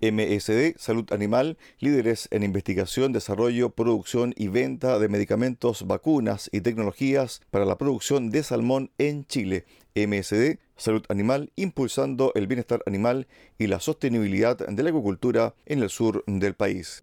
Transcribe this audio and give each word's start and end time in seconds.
MSD, 0.00 0.76
Salud 0.78 1.12
Animal, 1.12 1.56
líderes 1.78 2.28
en 2.30 2.42
investigación, 2.42 3.12
desarrollo, 3.12 3.70
producción 3.70 4.34
y 4.36 4.48
venta 4.48 4.98
de 4.98 5.08
medicamentos, 5.08 5.86
vacunas 5.86 6.48
y 6.52 6.60
tecnologías 6.60 7.40
para 7.50 7.64
la 7.64 7.78
producción 7.78 8.30
de 8.30 8.42
salmón 8.42 8.90
en 8.98 9.26
Chile. 9.26 9.64
MSD, 9.94 10.58
Salud 10.76 11.04
Animal, 11.08 11.52
impulsando 11.56 12.32
el 12.34 12.46
bienestar 12.46 12.82
animal 12.86 13.26
y 13.58 13.66
la 13.66 13.80
sostenibilidad 13.80 14.58
de 14.58 14.82
la 14.82 14.90
agricultura 14.90 15.54
en 15.64 15.82
el 15.82 15.88
sur 15.88 16.22
del 16.26 16.54
país. 16.54 17.02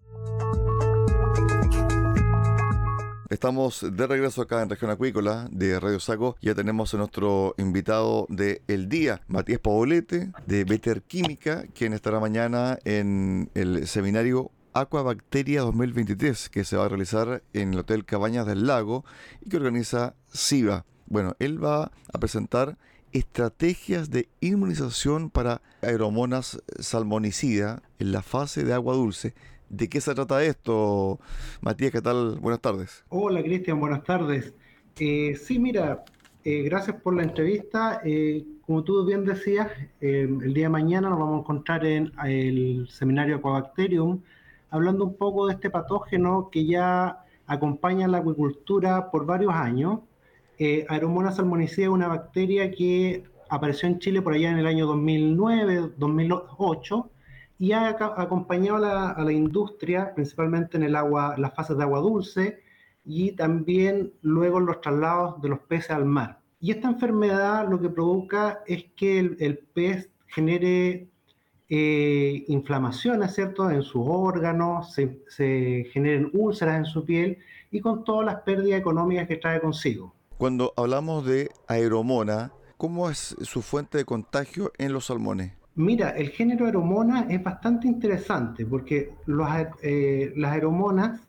Estamos 3.34 3.84
de 3.92 4.06
regreso 4.06 4.44
acá 4.44 4.62
en 4.62 4.70
Región 4.70 4.92
Acuícola 4.92 5.48
de 5.52 5.80
Radio 5.80 6.00
Saco. 6.00 6.36
Ya 6.40 6.54
tenemos 6.54 6.94
a 6.94 6.98
nuestro 6.98 7.56
invitado 7.58 8.28
de 8.30 8.62
el 8.68 8.90
día, 8.90 9.22
Matías 9.28 9.60
Paolete, 9.60 10.32
de 10.46 10.64
Better 10.66 11.02
Química, 11.02 11.66
quien 11.74 11.94
estará 11.94 12.20
mañana 12.20 12.78
en 12.86 13.50
el 13.56 13.88
seminario 13.88 14.52
Aquabacteria 14.74 15.62
2023, 15.62 16.50
que 16.50 16.64
se 16.64 16.78
va 16.78 16.86
a 16.86 16.90
realizar 16.90 17.42
en 17.54 17.74
el 17.74 17.80
Hotel 17.80 18.06
Cabañas 18.06 18.46
del 18.46 18.68
Lago 18.68 19.04
y 19.42 19.50
que 19.50 19.58
organiza 19.58 20.14
SIVA. 20.32 20.86
Bueno, 21.08 21.36
él 21.40 21.62
va 21.62 21.92
a 22.14 22.20
presentar 22.20 22.78
estrategias 23.14 24.12
de 24.12 24.30
inmunización 24.42 25.32
para 25.32 25.64
aeromonas 25.82 26.62
salmonicida 26.80 27.82
en 27.98 28.12
la 28.12 28.22
fase 28.22 28.64
de 28.64 28.74
agua 28.74 28.94
dulce 28.94 29.34
¿De 29.74 29.90
qué 29.90 30.02
se 30.02 30.14
trata 30.14 30.44
esto? 30.44 31.20
Matías, 31.62 31.92
¿qué 31.92 32.00
tal? 32.00 32.38
Buenas 32.40 32.62
tardes. 32.62 33.04
Hola, 33.10 33.42
Cristian, 33.42 33.80
buenas 33.80 34.04
tardes. 34.04 34.54
Eh, 35.00 35.36
sí, 35.36 35.58
mira, 35.58 36.06
eh, 36.44 36.62
gracias 36.62 36.98
por 37.02 37.16
la 37.16 37.24
entrevista. 37.24 38.00
Eh, 38.06 38.46
como 38.68 38.84
tú 38.84 39.04
bien 39.04 39.26
decías, 39.26 39.72
el 40.00 40.54
día 40.54 40.66
de 40.66 40.70
mañana 40.70 41.10
nos 41.10 41.18
vamos 41.18 41.38
a 41.38 41.40
encontrar 41.40 41.84
en 41.88 42.12
el 42.24 42.88
seminario 42.88 43.38
Aquabacterium, 43.38 44.22
hablando 44.70 45.06
un 45.06 45.18
poco 45.18 45.48
de 45.48 45.54
este 45.54 45.72
patógeno 45.72 46.50
que 46.52 46.68
ya 46.68 47.26
acompaña 47.48 48.08
la 48.08 48.20
acuicultura 48.20 49.10
por 49.10 49.26
varios 49.26 49.56
años. 49.56 50.02
Aeromonas 50.60 51.38
salmonicida 51.38 51.86
es 51.86 51.92
una 51.92 52.10
bacteria 52.10 52.70
que 52.70 53.24
apareció 53.50 53.90
en 53.90 53.98
Chile 53.98 54.22
por 54.22 54.34
allá 54.34 54.52
en 54.52 54.60
el 54.60 54.68
año 54.68 54.86
2009, 54.86 55.94
2008 55.98 57.10
y 57.64 57.72
ha 57.72 57.96
acompañado 58.18 58.86
a 58.86 59.24
la, 59.24 59.32
industria, 59.32 60.14
principalmente 60.14 60.76
en 60.76 60.84
el 60.84 60.98
agua, 60.98 61.36
las 61.38 61.56
fases 61.56 61.78
de 61.78 61.84
agua 61.84 62.02
dulce 62.02 62.60
y 63.06 63.38
también 63.38 64.12
luego 64.22 64.60
los 64.60 64.82
traslados 64.82 65.42
de 65.42 65.48
los 65.48 65.60
peces 65.60 65.92
al 65.92 66.04
mar. 66.04 66.42
Y 66.60 66.72
esta 66.72 66.90
enfermedad 66.90 67.66
lo 67.70 67.80
que 67.80 67.88
provoca 67.88 68.64
es 68.68 68.88
que 68.98 69.18
el, 69.18 69.60
pez 69.74 70.10
genere 70.28 71.08
eh, 71.70 72.44
inflamaciones, 72.50 73.40
en 73.40 73.82
sus 73.82 74.04
órganos, 74.06 74.94
se, 74.94 75.24
se 75.30 75.86
generen 75.94 76.32
úlceras 76.34 76.80
en 76.80 76.86
su 76.86 77.06
piel 77.06 77.38
y 77.72 77.80
con 77.80 78.04
todas 78.04 78.26
las 78.26 78.42
pérdidas 78.42 78.82
económicas 78.82 79.26
que 79.26 79.38
trae 79.38 79.62
consigo. 79.62 80.14
Cuando 80.38 80.74
hablamos 80.76 81.26
de 81.26 81.50
aeromona, 81.70 82.52
¿cómo 82.76 83.10
es 83.10 83.38
su 83.42 83.62
fuente 83.62 84.00
de 84.00 84.04
contagio 84.04 84.74
en 84.78 84.92
los 84.92 85.06
salmones? 85.06 85.63
Mira, 85.76 86.12
el 86.12 86.30
género 86.30 86.68
aeromona 86.68 87.26
es 87.30 87.42
bastante 87.42 87.88
interesante 87.88 88.64
porque 88.64 89.14
eh, 89.82 90.34
las 90.36 90.52
aeromonas 90.52 91.20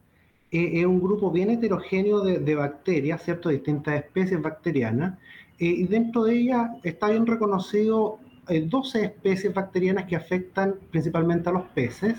eh, 0.50 0.80
es 0.80 0.86
un 0.86 1.00
grupo 1.00 1.30
bien 1.30 1.48
heterogéneo 1.48 2.20
de, 2.20 2.54
bacterias, 2.54 3.22
¿cierto? 3.22 3.48
Distintas 3.48 3.94
especies 3.94 4.42
bacterianas. 4.42 5.18
Eh, 5.58 5.66
y 5.66 5.84
dentro 5.84 6.24
de 6.24 6.36
ellas 6.36 6.70
está 6.82 7.08
bien 7.08 7.26
reconocido 7.26 8.18
12 8.46 9.04
especies 9.04 9.54
bacterianas 9.54 10.04
que 10.04 10.16
afectan 10.16 10.74
principalmente 10.90 11.48
a 11.48 11.52
los 11.52 11.64
peces. 11.68 12.14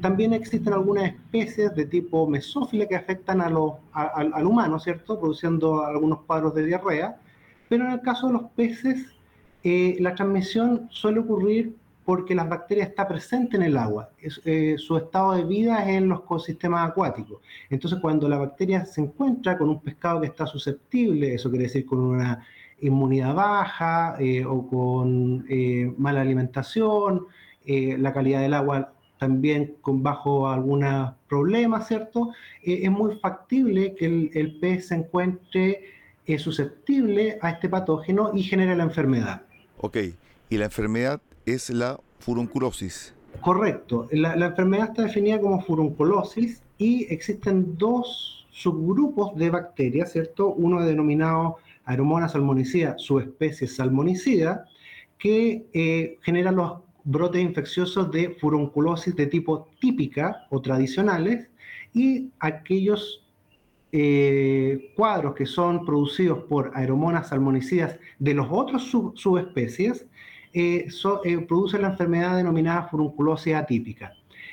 también 0.00 0.32
existen 0.32 0.72
algunas 0.72 1.04
especies 1.04 1.72
de 1.76 1.86
tipo 1.86 2.26
mesófila 2.26 2.86
que 2.86 2.96
afectan 2.96 3.40
al 3.40 4.46
humano, 4.46 4.80
¿cierto? 4.80 5.20
Produciendo 5.20 5.84
algunos 5.86 6.22
cuadros 6.22 6.52
de 6.56 6.66
diarrea. 6.66 7.16
Pero 7.68 7.84
en 7.84 7.92
el 7.92 8.00
caso 8.00 8.26
de 8.26 8.32
los 8.32 8.50
peces, 8.56 9.06
eh, 9.62 9.96
la 10.00 10.14
transmisión 10.14 10.88
suele 10.90 11.20
ocurrir 11.20 11.76
porque 12.04 12.34
la 12.34 12.44
bacteria 12.44 12.84
está 12.84 13.06
presente 13.06 13.56
en 13.56 13.62
el 13.62 13.76
agua. 13.76 14.10
Eh, 14.44 14.76
su 14.78 14.96
estado 14.96 15.32
de 15.32 15.44
vida 15.44 15.84
es 15.88 15.98
en 15.98 16.08
los 16.08 16.20
ecosistemas 16.20 16.88
acuáticos. 16.88 17.40
Entonces, 17.68 18.00
cuando 18.00 18.28
la 18.28 18.38
bacteria 18.38 18.84
se 18.84 19.02
encuentra 19.02 19.56
con 19.56 19.68
un 19.68 19.80
pescado 19.80 20.20
que 20.20 20.26
está 20.26 20.46
susceptible, 20.46 21.34
eso 21.34 21.50
quiere 21.50 21.64
decir 21.64 21.86
con 21.86 22.00
una 22.00 22.44
inmunidad 22.80 23.34
baja 23.34 24.16
eh, 24.18 24.44
o 24.44 24.66
con 24.66 25.44
mala 25.98 26.22
alimentación, 26.22 27.26
la 27.66 28.12
calidad 28.12 28.40
del 28.40 28.54
agua 28.54 28.92
también 29.18 29.76
con 29.82 30.02
bajo 30.02 30.48
algunos 30.48 31.12
problemas, 31.28 31.86
¿cierto? 31.86 32.30
es 32.62 32.90
muy 32.90 33.16
factible 33.16 33.94
que 33.94 34.30
el 34.32 34.58
pez 34.58 34.88
se 34.88 34.96
encuentre 34.96 35.82
susceptible 36.38 37.38
a 37.40 37.50
este 37.50 37.68
patógeno 37.68 38.30
y 38.34 38.42
genere 38.42 38.76
la 38.76 38.84
enfermedad. 38.84 39.42
Ok, 39.82 39.96
y 40.50 40.58
la 40.58 40.66
enfermedad 40.66 41.22
es 41.46 41.70
la 41.70 41.98
furunculosis. 42.18 43.14
Correcto, 43.40 44.08
la, 44.12 44.34
enfermedad 44.34 44.90
está 44.90 45.04
definida 45.04 45.40
como 45.40 45.62
furunculosis 45.62 46.62
y 46.76 47.04
existen 47.04 47.78
dos 47.78 48.46
subgrupos 48.50 49.34
de 49.36 49.48
bacterias, 49.48 50.12
¿cierto? 50.12 50.52
Uno 50.52 50.84
denominado 50.84 51.56
Aeromonas 51.86 52.32
salmonicida, 52.32 52.98
subespecie 52.98 53.66
salmonicida, 53.66 54.66
que 55.18 55.64
eh, 55.72 56.18
genera 56.20 56.52
los 56.52 56.80
brotes 57.04 57.40
infecciosos 57.40 58.10
de 58.10 58.36
furunculosis 58.38 59.16
de 59.16 59.28
tipo 59.28 59.66
típica 59.80 60.46
o 60.50 60.60
tradicionales 60.60 61.48
y 61.94 62.28
aquellos 62.38 63.24
eh, 63.92 64.92
cuadros 64.96 65.34
que 65.34 65.46
son 65.46 65.84
producidos 65.84 66.44
por 66.44 66.72
aeromonas 66.74 67.28
salmonicidas 67.28 67.98
de 68.18 68.34
los 68.34 68.46
otros 68.50 68.90
subespecies 69.14 70.06
eh, 70.52 70.88
producen 71.48 71.82
la 71.82 71.88
enfermedad 71.88 72.36
denominada 72.36 72.88
furunculosis 72.88 73.54
atípica. 73.54 74.12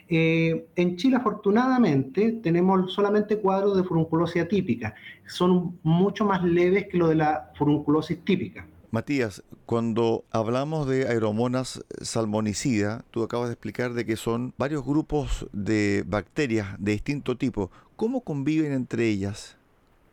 Eh, 0.10 0.68
en 0.76 0.96
Chile, 0.96 1.18
afortunadamente, 1.18 2.34
tenemos 2.44 2.94
solamente 2.94 3.40
cuadros 3.40 3.76
de 3.76 3.84
furunculosis 3.84 4.44
atípica. 4.44 4.96
Son 5.26 5.78
mucho 5.84 6.26
más 6.26 6.44
leves 6.44 6.88
que 6.88 6.98
lo 6.98 7.10
de 7.10 7.16
la 7.16 7.52
furunculosis 7.56 8.24
típica. 8.24 8.66
Matías, 8.90 9.44
cuando 9.66 10.24
hablamos 10.32 10.88
de 10.88 11.10
aeromonas 11.10 11.84
salmonicida, 12.02 13.04
tú 13.12 13.22
acabas 13.22 13.50
de 13.50 13.54
explicar 13.54 13.94
de 13.94 14.06
que 14.06 14.16
son 14.16 14.54
varios 14.58 14.86
grupos 14.86 15.46
de 15.52 16.06
bacterias 16.08 16.68
de 16.80 16.94
distinto 16.94 17.38
tipo. 17.38 17.70
¿Cómo 17.98 18.22
conviven 18.22 18.74
entre 18.74 19.10
ellas? 19.10 19.58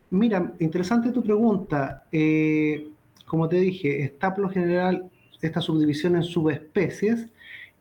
Mira, 0.09 0.53
interesante 0.59 1.11
tu 1.11 1.21
pregunta. 1.21 2.03
Eh, 2.11 2.89
como 3.27 3.47
te 3.47 3.57
dije, 3.57 4.03
está 4.03 4.33
por 4.33 4.45
lo 4.45 4.49
general 4.49 5.09
esta 5.39 5.61
subdivisión 5.61 6.15
en 6.15 6.23
subespecies 6.23 7.27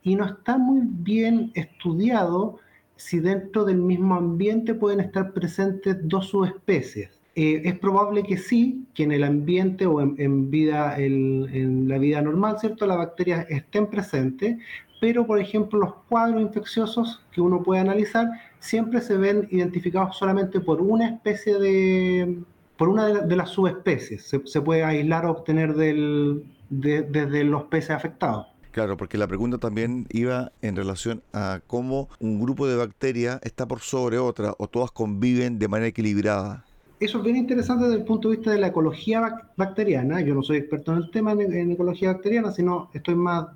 y 0.02 0.14
no 0.14 0.26
está 0.26 0.58
muy 0.58 0.82
bien 0.84 1.50
estudiado 1.54 2.58
si 2.96 3.18
dentro 3.18 3.64
del 3.64 3.78
mismo 3.78 4.14
ambiente 4.14 4.74
pueden 4.74 5.00
estar 5.00 5.32
presentes 5.32 5.96
dos 6.02 6.28
subespecies. 6.28 7.08
Eh, 7.34 7.62
es 7.64 7.78
probable 7.78 8.24
que 8.24 8.36
sí, 8.36 8.84
que 8.92 9.04
en 9.04 9.12
el 9.12 9.24
ambiente 9.24 9.86
o 9.86 10.02
en, 10.02 10.50
vida, 10.50 10.96
en 10.98 11.88
la 11.88 11.96
vida 11.96 12.20
normal, 12.20 12.58
¿cierto? 12.60 12.86
Las 12.86 12.98
bacterias 12.98 13.46
estén 13.48 13.88
presentes, 13.88 14.58
pero 15.04 15.26
por 15.26 15.38
ejemplo 15.38 15.78
los 15.78 15.94
cuadros 16.08 16.40
infecciosos 16.40 17.20
que 17.30 17.42
uno 17.42 17.62
puede 17.62 17.82
analizar 17.82 18.26
siempre 18.58 19.02
se 19.02 19.18
ven 19.18 19.46
identificados 19.50 20.16
solamente 20.16 20.60
por 20.60 20.80
una 20.80 21.06
especie 21.06 21.58
de, 21.58 22.38
por 22.78 22.88
una 22.88 23.08
de, 23.08 23.36
las 23.36 23.50
subespecies. 23.50 24.24
Se, 24.24 24.62
puede 24.62 24.82
aislar 24.82 25.26
o 25.26 25.32
obtener 25.32 25.74
del, 25.74 26.42
desde 26.70 27.44
los 27.44 27.64
peces 27.64 27.90
afectados. 27.90 28.46
Claro, 28.70 28.96
porque 28.96 29.18
la 29.18 29.26
pregunta 29.26 29.58
también 29.58 30.06
iba 30.08 30.52
en 30.62 30.74
relación 30.74 31.22
a 31.34 31.60
cómo 31.66 32.08
un 32.18 32.40
grupo 32.40 32.66
de 32.66 32.76
bacterias 32.76 33.40
está 33.42 33.66
por 33.66 33.80
sobre 33.80 34.16
otra 34.16 34.54
o 34.56 34.68
todas 34.68 34.90
conviven 34.90 35.58
de 35.58 35.68
manera 35.68 35.88
equilibrada. 35.88 36.64
Eso 36.98 37.18
es 37.18 37.24
bien 37.24 37.36
interesante 37.36 37.84
desde 37.84 37.98
el 37.98 38.04
punto 38.04 38.30
de 38.30 38.36
vista 38.36 38.52
de 38.52 38.58
la 38.58 38.68
ecología 38.68 39.50
bacteriana. 39.54 40.22
Yo 40.22 40.34
no 40.34 40.42
soy 40.42 40.56
experto 40.56 40.92
en 40.92 40.98
el 40.98 41.10
tema 41.10 41.32
en 41.32 41.72
ecología 41.72 42.14
bacteriana, 42.14 42.52
sino 42.52 42.88
estoy 42.94 43.16
más 43.16 43.48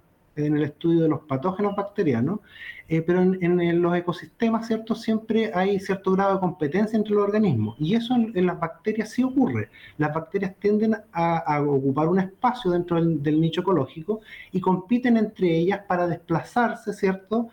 en 0.46 0.56
el 0.56 0.64
estudio 0.64 1.02
de 1.02 1.08
los 1.08 1.20
patógenos 1.20 1.76
bacterianos, 1.76 2.40
eh, 2.88 3.02
pero 3.02 3.20
en, 3.20 3.82
los 3.82 3.94
ecosistemas, 3.94 4.66
¿cierto? 4.66 4.94
Siempre 4.94 5.50
hay 5.54 5.78
cierto 5.78 6.12
grado 6.12 6.34
de 6.34 6.40
competencia 6.40 6.96
entre 6.96 7.14
los 7.14 7.24
organismos, 7.24 7.76
y 7.78 7.94
eso 7.94 8.14
en, 8.14 8.46
las 8.46 8.58
bacterias 8.58 9.10
sí 9.10 9.22
ocurre. 9.22 9.68
Las 9.98 10.14
bacterias 10.14 10.54
tienden 10.58 10.96
a, 11.12 11.60
ocupar 11.60 12.08
un 12.08 12.20
espacio 12.20 12.70
dentro 12.70 13.02
del, 13.04 13.40
nicho 13.40 13.60
ecológico 13.60 14.20
y 14.52 14.60
compiten 14.60 15.16
entre 15.16 15.58
ellas 15.58 15.80
para 15.86 16.06
desplazarse, 16.06 16.92
¿cierto? 16.94 17.50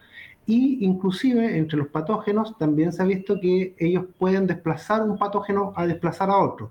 Y 0.47 0.85
inclusive 0.85 1.57
entre 1.57 1.77
los 1.79 1.87
patógenos 1.87 2.57
también 2.57 2.93
se 2.93 3.01
ha 3.01 3.05
visto 3.05 3.39
que 3.39 3.75
ellos 3.79 4.05
pueden 4.17 4.47
desplazar 4.47 5.01
un 5.01 5.17
patógeno 5.17 5.73
a 5.75 5.87
desplazar 5.87 6.29
a 6.29 6.37
otro 6.37 6.69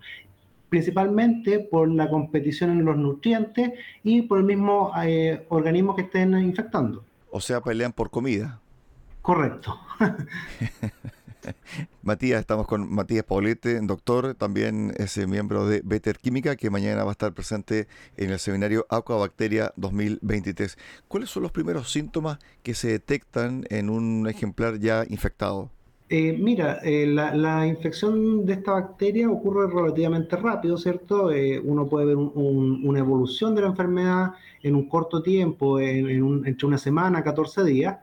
principalmente 0.74 1.60
por 1.60 1.88
la 1.88 2.10
competición 2.10 2.72
en 2.72 2.84
los 2.84 2.96
nutrientes 2.96 3.74
y 4.02 4.22
por 4.22 4.38
el 4.38 4.44
mismo 4.44 4.90
eh, 5.04 5.46
organismo 5.48 5.94
que 5.94 6.02
estén 6.02 6.36
infectando. 6.40 7.04
O 7.30 7.40
sea, 7.40 7.60
pelean 7.60 7.92
por 7.92 8.10
comida. 8.10 8.60
Correcto. 9.22 9.78
Matías, 12.02 12.40
estamos 12.40 12.66
con 12.66 12.92
Matías 12.92 13.22
Paulete, 13.22 13.78
doctor, 13.82 14.34
también 14.34 14.92
es 14.96 15.16
miembro 15.28 15.68
de 15.68 15.80
Better 15.84 16.18
Química, 16.18 16.56
que 16.56 16.70
mañana 16.70 17.04
va 17.04 17.10
a 17.10 17.12
estar 17.12 17.32
presente 17.34 17.86
en 18.16 18.30
el 18.30 18.40
seminario 18.40 18.84
Aquabacteria 18.90 19.72
2023. 19.76 20.76
¿Cuáles 21.06 21.30
son 21.30 21.44
los 21.44 21.52
primeros 21.52 21.92
síntomas 21.92 22.40
que 22.64 22.74
se 22.74 22.88
detectan 22.88 23.64
en 23.70 23.90
un 23.90 24.28
ejemplar 24.28 24.80
ya 24.80 25.04
infectado? 25.08 25.70
Eh, 26.10 26.36
mira, 26.38 26.80
eh, 26.82 27.06
la, 27.06 27.66
infección 27.66 28.44
de 28.44 28.54
esta 28.54 28.72
bacteria 28.72 29.30
ocurre 29.30 29.66
relativamente 29.72 30.36
rápido, 30.36 30.76
¿cierto? 30.76 31.32
Eh, 31.32 31.58
uno 31.58 31.88
puede 31.88 32.06
ver 32.06 32.16
una 32.16 32.98
evolución 32.98 33.54
de 33.54 33.62
la 33.62 33.68
enfermedad 33.68 34.32
en 34.62 34.74
un 34.74 34.88
corto 34.88 35.22
tiempo, 35.22 35.80
entre 35.80 36.66
una 36.66 36.78
semana, 36.78 37.24
14 37.24 37.64
días, 37.64 37.98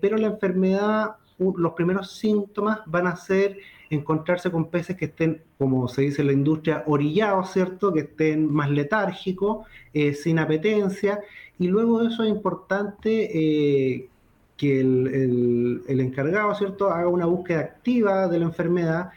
pero 0.00 0.16
la 0.16 0.28
enfermedad, 0.28 1.16
los 1.38 1.72
primeros 1.74 2.12
síntomas 2.12 2.80
van 2.86 3.06
a 3.06 3.16
ser 3.16 3.58
encontrarse 3.90 4.50
con 4.50 4.70
peces 4.70 4.96
que 4.96 5.06
estén, 5.06 5.42
como 5.58 5.88
se 5.88 6.02
dice 6.02 6.22
en 6.22 6.28
la 6.28 6.32
industria, 6.32 6.84
orillados, 6.86 7.52
¿cierto? 7.52 7.92
Que 7.92 8.00
estén 8.00 8.52
más 8.52 8.70
letárgicos, 8.70 9.66
sin 10.14 10.38
apetencia, 10.38 11.20
y 11.58 11.68
luego 11.68 12.02
eso 12.02 12.22
es 12.24 12.30
importante 12.30 14.08
que 14.58 14.80
el, 14.80 15.82
encargado, 15.88 16.54
¿cierto?, 16.54 16.90
haga 16.90 17.08
una 17.08 17.24
búsqueda 17.24 17.60
activa 17.60 18.28
de 18.28 18.38
la 18.40 18.44
enfermedad, 18.44 19.10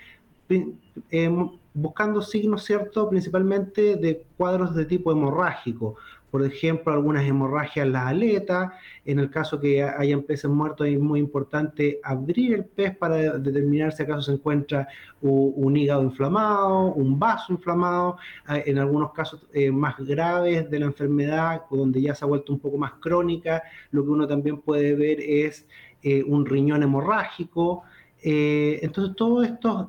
eh, 0.48 1.50
buscando 1.74 2.22
signos, 2.22 2.64
¿cierto?, 2.64 3.10
principalmente 3.10 3.96
de 3.96 4.24
cuadros 4.38 4.76
de 4.76 4.86
tipo 4.86 5.12
hemorrágico, 5.12 5.96
por 6.32 6.46
ejemplo, 6.46 6.94
algunas 6.94 7.26
hemorragias 7.26 7.86
en 7.86 7.92
las 7.92 8.08
aletas, 8.08 8.72
en 9.06 9.20
el 9.20 9.30
caso 9.30 9.60
que 9.60 9.84
hayan 9.84 10.24
peces 10.24 10.50
muertos 10.50 10.88
es 10.88 11.00
muy 11.00 11.20
importante 11.20 12.00
abrir 12.04 12.54
el 12.54 12.66
pez 12.66 12.96
para 12.96 13.38
determinar 13.38 13.92
si 13.92 14.04
acaso 14.04 14.22
se 14.22 14.32
encuentra 14.32 14.88
un, 15.22 15.76
hígado 15.76 16.04
inflamado, 16.04 16.94
un 16.94 17.20
vaso 17.20 17.52
inflamado, 17.52 18.18
ah, 18.46 18.60
en 18.66 18.80
algunos 18.80 19.12
casos 19.12 19.46
eh, 19.54 19.72
más 19.72 19.98
graves 20.00 20.70
de 20.70 20.80
la 20.80 20.86
enfermedad, 20.86 21.64
donde 21.70 22.02
ya 22.02 22.16
se 22.16 22.24
ha 22.24 22.28
vuelto 22.28 22.54
un 22.54 22.60
poco 22.60 22.78
más 22.78 22.94
crónica, 22.94 23.62
lo 23.92 24.04
que 24.04 24.10
uno 24.10 24.26
también 24.26 24.62
puede 24.62 24.96
ver 24.96 25.20
es 25.20 25.68
eh, 26.02 26.24
un 26.24 26.46
riñón 26.46 26.82
hemorrágico, 26.82 27.84
eh, 28.24 28.80
entonces, 28.84 29.16
todos 29.16 29.48
estos, 29.48 29.88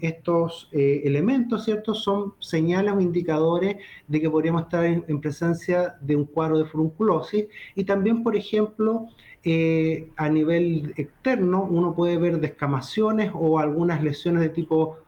estos 0.00 0.68
eh, 0.72 1.02
elementos, 1.04 1.64
¿cierto?, 1.64 1.94
son 1.94 2.34
señales 2.38 2.94
o 2.94 3.00
indicadores 3.00 3.76
de 4.08 4.20
que 4.20 4.30
podríamos 4.30 4.62
estar 4.62 4.84
en, 4.84 5.20
presencia 5.20 5.96
de 6.00 6.16
un 6.16 6.24
cuadro 6.24 6.58
de 6.58 6.64
furunculosis. 6.64 7.46
Y 7.74 7.84
también, 7.84 8.22
por 8.22 8.34
ejemplo, 8.34 9.08
eh, 9.44 10.08
a 10.16 10.28
nivel 10.30 10.94
externo, 10.96 11.64
uno 11.64 11.94
puede 11.94 12.16
ver 12.16 12.40
descamaciones 12.40 13.30
o 13.34 13.58
algunas 13.58 14.02
lesiones 14.02 14.40
de 14.42 14.48
tipo 14.48 14.98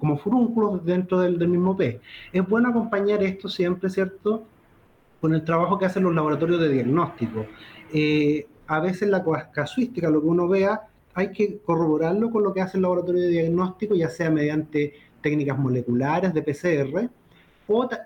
como 0.00 0.18
furúnculos 0.18 0.84
dentro 0.84 1.20
del, 1.20 1.46
mismo 1.46 1.76
pez. 1.76 2.00
Es 2.32 2.46
bueno 2.48 2.70
acompañar 2.70 3.22
esto 3.22 3.48
siempre, 3.48 3.88
¿cierto?, 3.88 4.44
con 5.20 5.34
el 5.34 5.44
trabajo 5.44 5.78
que 5.78 5.86
hacen 5.86 6.04
los 6.04 6.14
laboratorios 6.14 6.60
de 6.60 6.68
diagnóstico 6.68 7.46
a 8.68 8.80
veces 8.80 9.08
la 9.08 9.24
casuística, 9.50 10.08
lo 10.08 10.20
que 10.20 10.28
uno 10.28 10.46
vea, 10.46 10.82
hay 11.14 11.32
que 11.32 11.58
corroborarlo 11.58 12.30
con 12.30 12.44
lo 12.44 12.54
que 12.54 12.60
hace 12.60 12.76
el 12.76 12.82
laboratorio 12.82 13.22
de 13.22 13.28
diagnóstico, 13.28 13.94
ya 13.94 14.08
sea 14.08 14.30
mediante 14.30 14.94
técnicas 15.20 15.58
moleculares 15.58 16.32
de 16.32 16.42
PCR, 16.42 17.10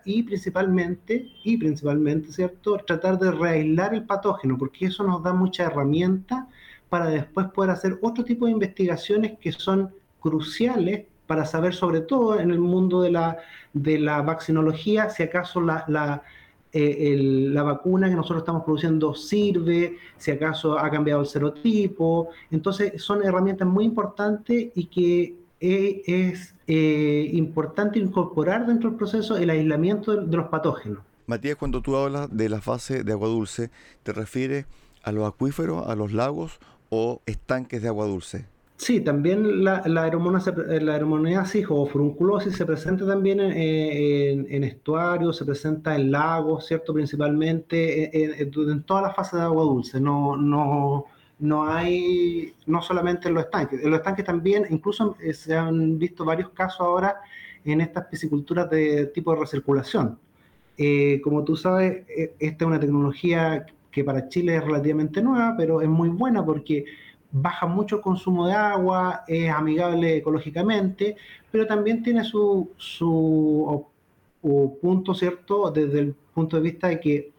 y 0.04 0.22
principalmente, 0.24 1.28
y 1.44 1.56
principalmente, 1.56 2.32
¿cierto?, 2.32 2.78
tratar 2.78 3.18
de 3.18 3.30
reaislar 3.30 3.94
el 3.94 4.04
patógeno, 4.04 4.58
porque 4.58 4.86
eso 4.86 5.04
nos 5.04 5.22
da 5.22 5.32
mucha 5.32 5.64
herramienta 5.64 6.48
para 6.88 7.06
después 7.06 7.46
poder 7.48 7.70
hacer 7.70 7.98
otro 8.02 8.24
tipo 8.24 8.46
de 8.46 8.52
investigaciones 8.52 9.38
que 9.38 9.52
son 9.52 9.92
cruciales 10.20 11.06
para 11.26 11.44
saber, 11.46 11.74
sobre 11.74 12.00
todo 12.00 12.40
en 12.40 12.50
el 12.50 12.58
mundo 12.58 13.02
de 13.02 13.12
la, 13.12 13.38
de 13.72 13.98
la 13.98 14.20
vaccinología, 14.22 15.10
si 15.10 15.22
acaso 15.22 15.60
la, 15.60 15.84
la 15.86 16.22
eh, 16.72 17.16
la 17.18 17.62
vacuna 17.62 18.08
que 18.08 18.14
nosotros 18.14 18.38
estamos 18.38 18.64
produciendo 18.64 19.14
sirve, 19.14 19.98
si 20.16 20.30
acaso 20.30 20.78
ha 20.78 20.90
cambiado 20.90 21.20
el 21.20 21.26
serotipo. 21.26 22.30
Entonces 22.50 23.02
son 23.02 23.22
herramientas 23.22 23.68
muy 23.68 23.84
importantes 23.84 24.70
y 24.74 24.86
que 24.86 25.36
eh, 25.60 26.02
es 26.06 26.54
eh, 26.66 27.30
importante 27.34 27.98
incorporar 27.98 28.66
dentro 28.66 28.90
del 28.90 28.98
proceso 28.98 29.36
el 29.36 29.50
aislamiento 29.50 30.16
de, 30.16 30.36
los 30.36 30.48
patógenos. 30.48 31.00
Matías, 31.26 31.56
cuando 31.56 31.82
tú 31.82 31.94
hablas 31.94 32.34
de 32.34 32.48
la 32.48 32.60
fase 32.60 33.04
de 33.04 33.12
agua 33.12 33.28
dulce, 33.28 33.70
¿te 34.02 34.12
refieres 34.12 34.66
a 35.02 35.12
los 35.12 35.28
acuíferos, 35.28 35.86
a 35.86 35.94
los 35.94 36.12
lagos 36.12 36.58
o 36.88 37.20
estanques 37.26 37.82
de 37.82 37.88
agua 37.88 38.06
dulce? 38.06 38.46
Sí, 38.82 39.00
también 39.00 39.62
la, 39.62 39.80
la, 39.86 40.08
la 40.08 41.00
o 41.68 41.86
furunculosis 41.86 42.56
se 42.56 42.66
presenta 42.66 43.06
también 43.06 43.38
en, 43.38 44.64
estuarios, 44.64 45.36
se 45.36 45.44
presenta 45.44 45.94
en 45.94 46.10
lagos, 46.10 46.66
¿cierto? 46.66 46.92
Principalmente 46.92 48.10
en, 48.12 48.82
todas 48.82 49.04
las 49.04 49.14
fases 49.14 49.38
de 49.38 49.44
agua 49.44 49.62
dulce. 49.62 50.00
No, 50.00 50.36
no, 50.36 51.04
no 51.38 51.64
hay, 51.68 52.54
no 52.66 52.82
solamente 52.82 53.28
en 53.28 53.34
los 53.34 53.44
estanques, 53.44 53.84
en 53.84 53.88
los 53.88 54.00
estanques 54.00 54.24
también, 54.24 54.66
incluso 54.68 55.16
eh, 55.22 55.32
se 55.32 55.56
han 55.56 55.96
visto 55.96 56.24
varios 56.24 56.48
casos 56.50 56.80
ahora 56.80 57.20
en 57.64 57.80
estas 57.82 58.06
pisciculturas 58.06 58.68
de 58.68 59.06
tipo 59.06 59.32
de 59.32 59.42
recirculación. 59.42 60.18
Eh, 60.76 61.20
como 61.22 61.44
tú 61.44 61.54
sabes, 61.54 62.04
eh, 62.08 62.34
esta 62.40 62.64
es 62.64 62.66
una 62.68 62.80
tecnología 62.80 63.64
que 63.92 64.02
para 64.02 64.28
Chile 64.28 64.56
es 64.56 64.64
relativamente 64.64 65.22
nueva, 65.22 65.54
pero 65.56 65.80
es 65.82 65.88
muy 65.88 66.08
buena 66.08 66.44
porque 66.44 66.84
baja 67.32 67.66
mucho 67.66 67.96
el 67.96 68.02
consumo 68.02 68.46
de 68.46 68.52
agua, 68.52 69.24
es 69.26 69.50
amigable 69.50 70.18
ecológicamente, 70.18 71.16
pero 71.50 71.66
también 71.66 72.02
tiene 72.02 72.24
su, 72.24 72.70
su 72.76 73.86
punto, 74.80 75.14
¿cierto? 75.14 75.70
Desde 75.70 76.00
el 76.00 76.14
punto 76.34 76.56
de 76.56 76.62
vista 76.62 76.88
de 76.88 77.00
que 77.00 77.32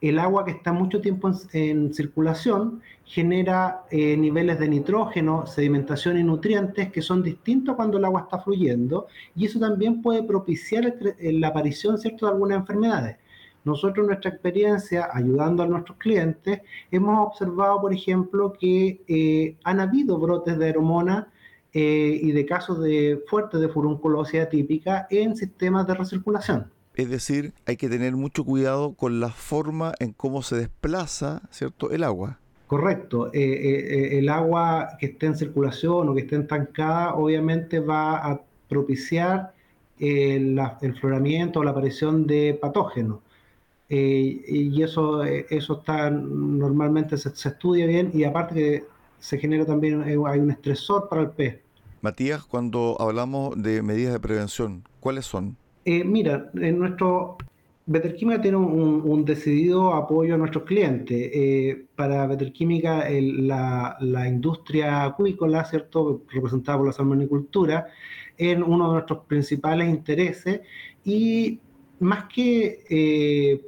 el 0.00 0.18
agua 0.18 0.44
que 0.44 0.52
está 0.52 0.72
mucho 0.72 1.00
tiempo 1.00 1.30
en, 1.52 1.92
circulación 1.92 2.80
genera 3.04 3.82
eh, 3.90 4.16
niveles 4.16 4.58
de 4.58 4.68
nitrógeno, 4.68 5.46
sedimentación 5.46 6.18
y 6.18 6.22
nutrientes 6.22 6.90
que 6.90 7.02
son 7.02 7.22
distintos 7.22 7.76
cuando 7.76 7.98
el 7.98 8.04
agua 8.04 8.22
está 8.22 8.38
fluyendo 8.38 9.08
y 9.36 9.46
eso 9.46 9.58
también 9.58 10.00
puede 10.00 10.22
propiciar 10.22 10.94
la 11.20 11.48
aparición 11.48 11.98
¿cierto? 11.98 12.26
de 12.26 12.32
algunas 12.32 12.58
enfermedades. 12.58 13.16
Nosotros 13.64 14.04
en 14.04 14.06
nuestra 14.08 14.30
experiencia, 14.30 15.08
ayudando 15.12 15.62
a 15.62 15.66
nuestros 15.66 15.98
clientes, 15.98 16.60
hemos 16.90 17.26
observado, 17.26 17.80
por 17.80 17.92
ejemplo, 17.92 18.52
que 18.58 19.02
eh, 19.06 19.56
han 19.64 19.80
habido 19.80 20.18
brotes 20.18 20.58
de 20.58 20.66
aeromona 20.66 21.28
eh, 21.72 22.18
y 22.22 22.32
de 22.32 22.46
casos 22.46 22.80
de 22.80 23.22
fuertes 23.28 23.60
de 23.60 23.68
furunculosis 23.68 24.40
atípica 24.40 25.06
en 25.10 25.36
sistemas 25.36 25.86
de 25.86 25.94
recirculación. 25.94 26.70
Es 26.94 27.08
decir, 27.08 27.52
hay 27.66 27.76
que 27.76 27.88
tener 27.88 28.16
mucho 28.16 28.44
cuidado 28.44 28.94
con 28.94 29.20
la 29.20 29.28
forma 29.28 29.92
en 30.00 30.12
cómo 30.12 30.42
se 30.42 30.56
desplaza, 30.56 31.42
¿cierto?, 31.50 31.90
el 31.90 32.02
agua. 32.02 32.38
Correcto. 32.66 33.30
Eh, 33.32 34.18
el 34.18 34.28
agua 34.28 34.96
que 34.98 35.06
esté 35.06 35.26
en 35.26 35.36
circulación 35.36 36.08
o 36.08 36.14
que 36.14 36.22
esté 36.22 36.36
entancada, 36.36 37.14
obviamente 37.14 37.80
va 37.80 38.16
a 38.16 38.40
propiciar 38.68 39.52
el, 40.00 40.58
floramiento 40.98 41.60
o 41.60 41.64
la 41.64 41.72
aparición 41.72 42.26
de 42.26 42.58
patógenos. 42.60 43.18
Y 43.92 44.82
eso, 44.82 45.24
eso 45.24 45.80
está 45.80 46.10
normalmente 46.10 47.16
se, 47.18 47.34
se, 47.34 47.48
estudia 47.48 47.86
bien 47.86 48.12
y 48.14 48.22
aparte 48.22 48.54
que 48.54 48.84
se 49.18 49.36
genera 49.38 49.66
también 49.66 50.02
hay 50.02 50.16
un 50.38 50.50
estresor 50.50 51.08
para 51.08 51.22
el 51.22 51.30
pez. 51.30 51.60
Matías, 52.02 52.44
cuando 52.44 52.96
hablamos 52.98 53.62
de 53.62 53.82
medidas 53.82 54.12
de 54.12 54.20
prevención, 54.20 54.84
¿cuáles 55.00 55.26
son? 55.26 55.56
Eh, 55.84 56.04
mira, 56.04 56.50
en 56.54 56.78
nuestro 56.78 57.36
Beterquímica 57.86 58.40
tiene 58.40 58.56
un, 58.56 59.24
decidido 59.24 59.92
apoyo 59.92 60.34
a 60.34 60.38
nuestros 60.38 60.64
clientes. 60.64 61.30
Eh, 61.34 61.86
para 61.96 62.26
Beterquímica, 62.26 63.04
la, 63.10 63.96
la, 64.00 64.28
industria 64.28 65.04
acuícola, 65.04 65.64
¿cierto? 65.64 66.22
representada 66.30 66.78
por 66.78 66.86
la 66.86 66.92
salmonicultura, 66.92 67.88
es 68.38 68.56
uno 68.56 68.88
de 68.88 68.92
nuestros 68.94 69.24
principales 69.26 69.88
intereses 69.88 70.60
y 71.04 71.58
más 71.98 72.24
que 72.32 72.84
eh, 72.88 73.60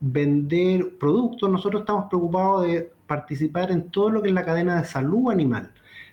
vender 0.00 0.96
productos, 0.98 1.50
nosotros 1.50 1.80
estamos 1.82 2.06
preocupados 2.08 2.66
de 2.66 2.92
participar 3.06 3.70
en 3.70 3.90
todo 3.90 4.10
lo 4.10 4.22
que 4.22 4.28
es 4.28 4.34
la 4.34 4.44
cadena 4.44 4.80
de 4.80 4.86
salud 4.86 5.30
animal. 5.30 5.70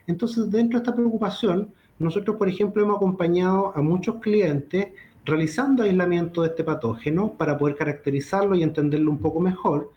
Entonces, 0.08 0.50
dentro 0.50 0.80
de 0.80 0.84
esta 0.84 0.96
preocupación, 0.96 1.74
nosotros, 2.00 2.38
por 2.38 2.50
ejemplo, 2.50 2.84
hemos 2.84 2.98
acompañado 2.98 3.74
a 3.75 3.82
muchos 3.82 4.15
clientes 4.15 4.88
realizando 5.24 5.84
aislamiento 5.84 6.42
de 6.42 6.50
este 6.50 6.63
patógeno 6.63 7.34
para 7.34 7.58
poder 7.58 7.75
caracterizarlo 7.75 8.56
y 8.56 8.63
entenderlo 8.63 9.12
un 9.12 9.20
poco 9.20 9.39
mejor. 9.39 9.92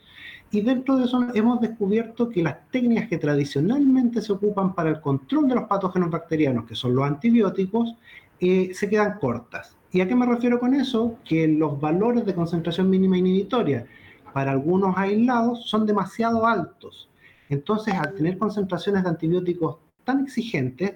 Y 0.51 0.63
dentro 0.63 0.97
de 0.97 1.05
eso 1.05 1.27
hemos 1.35 1.61
descubierto 1.61 2.31
que 2.31 2.43
las 2.43 2.71
técnicas 2.71 3.09
que 3.09 3.19
tradicionalmente 3.19 4.23
se 4.23 4.33
ocupan 4.33 4.75
para 4.75 4.89
el 4.89 5.01
control 5.01 5.49
de 5.49 5.57
los 5.57 5.65
patógenos 5.65 6.11
bacterianos, 6.11 6.65
que 6.65 6.75
son 6.75 6.95
los 6.95 7.05
antibióticos, 7.05 7.95
eh, 8.41 8.71
se 8.73 8.89
quedan 8.89 9.19
cortas. 9.19 9.78
¿Y 9.91 10.01
a 10.01 10.09
qué 10.09 10.15
me 10.15 10.27
refiero 10.27 10.61
con 10.61 10.75
eso? 10.75 11.17
Que 11.25 11.49
los 11.49 11.81
valores 11.81 12.27
de 12.27 12.35
concentración 12.35 12.91
mínima 12.91 13.17
inhibitoria 13.17 13.87
para 14.33 14.53
algunos 14.53 14.97
aislados 14.97 15.69
son 15.69 15.87
demasiado 15.87 16.47
altos. 16.47 17.09
Entonces, 17.49 17.95
al 17.95 18.15
tener 18.15 18.37
concentraciones 18.37 19.03
de 19.03 19.09
antibióticos 19.09 19.79
tan 20.05 20.25
exigentes, 20.25 20.95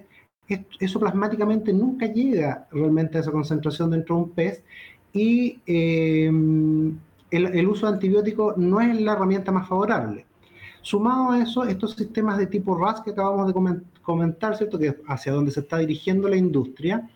eso 0.79 0.99
plasmáticamente 0.99 1.73
nunca 1.73 2.05
llega 2.05 2.67
realmente 2.71 3.17
a 3.17 3.21
esa 3.21 3.31
concentración 3.31 3.89
dentro 3.89 4.15
de 4.15 4.21
un 4.21 4.29
pez 4.31 4.63
y 5.13 5.59
em, 5.65 6.97
el, 7.31 7.67
uso 7.67 7.87
de 7.87 7.93
antibióticos 7.93 8.57
no 8.57 8.81
es 8.81 8.99
la 8.99 9.13
herramienta 9.13 9.51
más 9.51 9.67
favorable. 9.67 10.25
Sumado 10.81 11.31
a 11.31 11.41
eso, 11.41 11.63
estos 11.63 11.95
sistemas 11.95 12.37
de 12.37 12.47
tipo 12.47 12.77
RAS 12.77 13.01
que 13.01 13.11
acabamos 13.11 13.47
de 13.47 13.53
comentar, 14.03 14.55
¿cierto? 14.55 14.77
que 14.77 14.95
hacia 15.07 15.31
donde 15.31 15.51
se 15.51 15.61
está 15.61 15.79
dirigiendo 15.79 16.27
la 16.27 16.35
industria, 16.35 17.09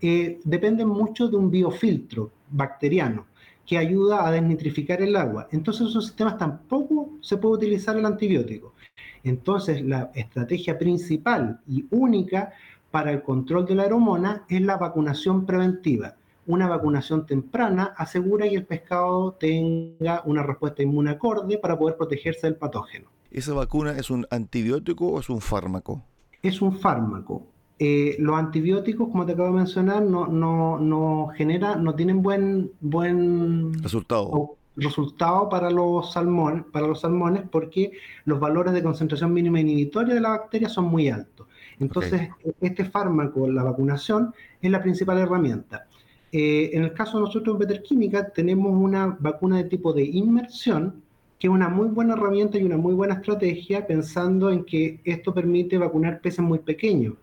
eh, 0.00 0.38
dependen 0.44 0.88
mucho 0.88 1.28
de 1.28 1.36
un 1.36 1.50
biofiltro 1.50 2.30
bacteriano 2.50 3.26
que 3.66 3.78
ayuda 3.78 4.26
a 4.26 4.30
desnitrificar 4.30 5.00
el 5.02 5.16
agua. 5.16 5.48
Entonces, 5.50 5.88
esos 5.88 6.06
sistemas 6.06 6.38
tampoco 6.38 7.10
se 7.20 7.38
puede 7.38 7.56
utilizar 7.56 7.96
el 7.96 8.04
antibiótico. 8.04 8.74
Entonces, 9.22 9.82
la 9.82 10.10
estrategia 10.14 10.78
principal 10.78 11.60
y 11.66 11.86
única 11.90 12.52
para 12.90 13.10
el 13.10 13.22
control 13.22 13.64
de 13.66 13.74
la 13.74 13.84
aeromona 13.84 14.44
es 14.48 14.60
la 14.60 14.76
vacunación 14.76 15.46
preventiva. 15.46 16.14
Una 16.46 16.68
vacunación 16.68 17.24
temprana 17.24 17.94
asegura 17.96 18.46
que 18.46 18.54
el 18.54 18.66
pescado 18.66 19.32
tenga 19.32 20.22
una 20.26 20.42
respuesta 20.42 20.82
inmune 20.82 21.12
acorde 21.12 21.56
para 21.56 21.78
poder 21.78 21.96
protegerse 21.96 22.46
del 22.46 22.56
patógeno. 22.56 23.08
¿Esa 23.30 23.54
vacuna 23.54 23.96
es 23.98 24.10
un 24.10 24.26
antibiótico 24.30 25.06
o 25.06 25.20
es 25.20 25.30
un 25.30 25.40
fármaco? 25.40 26.04
Es 26.44 26.62
un 26.62 26.78
fármaco. 26.78 27.46
Eh, 27.78 28.16
los 28.20 28.38
antibióticos, 28.38 29.08
como 29.08 29.26
te 29.26 29.32
acabo 29.32 29.48
de 29.48 29.54
mencionar, 29.54 30.02
no, 30.02 30.26
no, 30.26 30.78
no, 30.78 31.28
genera, 31.34 31.74
no 31.74 31.94
tienen 31.94 32.22
buen, 32.22 32.70
buen 32.80 33.82
resultado. 33.82 34.56
resultado 34.76 35.48
para 35.48 35.70
los, 35.70 36.12
salmones, 36.12 36.64
para 36.72 36.86
los 36.86 37.00
salmones 37.00 37.44
porque 37.50 37.92
los 38.26 38.38
valores 38.38 38.74
de 38.74 38.82
concentración 38.82 39.32
mínima 39.32 39.58
inhibitoria 39.58 40.14
de 40.14 40.20
la 40.20 40.30
bacteria 40.30 40.68
son 40.68 40.84
muy 40.84 41.08
altos. 41.08 41.48
Entonces, 41.80 42.28
este 42.60 42.84
fármaco, 42.84 43.48
la 43.48 43.64
vacunación, 43.64 44.32
es 44.60 44.70
la 44.70 44.82
principal 44.82 45.18
herramienta. 45.18 45.86
Eh, 46.30 46.70
en 46.74 46.82
el 46.82 46.92
caso 46.92 47.18
de 47.18 47.26
nosotros 47.26 47.54
en 47.54 47.60
Peterquímica 47.60 48.28
tenemos 48.28 48.72
una 48.72 49.16
vacuna 49.20 49.56
de 49.56 49.64
tipo 49.64 49.92
de 49.92 50.04
inmersión, 50.04 51.03
que 51.38 51.46
es 51.46 51.52
una 51.52 51.68
muy 51.68 51.88
buena 51.88 52.14
herramienta 52.14 52.58
y 52.58 52.64
una 52.64 52.76
muy 52.76 52.94
buena 52.94 53.14
estrategia, 53.14 53.86
pensando 53.86 54.50
en 54.50 54.64
que 54.64 55.00
esto 55.04 55.34
permite 55.34 55.78
vacunar 55.78 56.20
peces 56.20 56.40
muy 56.40 56.58
pequeños. 56.58 57.14